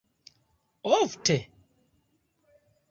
[0.93, 1.37] Ofte?